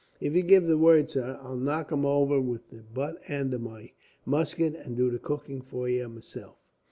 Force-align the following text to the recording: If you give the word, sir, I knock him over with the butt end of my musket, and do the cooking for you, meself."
If 0.19 0.33
you 0.33 0.41
give 0.41 0.65
the 0.65 0.79
word, 0.79 1.11
sir, 1.11 1.39
I 1.43 1.53
knock 1.53 1.91
him 1.91 2.07
over 2.07 2.41
with 2.41 2.71
the 2.71 2.77
butt 2.81 3.21
end 3.29 3.53
of 3.53 3.61
my 3.61 3.91
musket, 4.25 4.73
and 4.75 4.97
do 4.97 5.11
the 5.11 5.19
cooking 5.19 5.61
for 5.61 5.87
you, 5.87 6.09
meself." 6.09 6.55